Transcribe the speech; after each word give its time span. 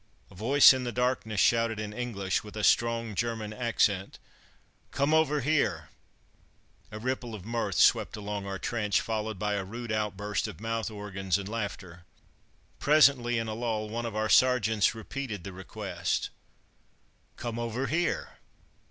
A 0.31 0.33
voice 0.33 0.73
in 0.73 0.83
the 0.83 0.91
darkness 0.91 1.39
shouted 1.39 1.79
in 1.79 1.93
English, 1.93 2.43
with 2.43 2.55
a 2.57 2.63
strong 2.63 3.13
German 3.13 3.53
accent, 3.53 4.17
"Come 4.89 5.13
over 5.13 5.41
here!" 5.41 5.89
A 6.91 6.97
ripple 6.97 7.35
of 7.35 7.45
mirth 7.45 7.75
swept 7.75 8.17
along 8.17 8.47
our 8.47 8.57
trench, 8.57 8.99
followed 8.99 9.37
by 9.37 9.53
a 9.53 9.63
rude 9.63 9.91
outburst 9.91 10.47
of 10.47 10.59
mouth 10.59 10.89
organs 10.89 11.37
and 11.37 11.47
laughter. 11.47 12.01
Presently, 12.79 13.37
in 13.37 13.47
a 13.47 13.53
lull, 13.53 13.89
one 13.89 14.07
of 14.07 14.15
our 14.15 14.27
sergeants 14.27 14.95
repeated 14.95 15.43
the 15.43 15.53
request, 15.53 16.31
"Come 17.37 17.59
over 17.59 17.85
here!" 17.85 18.39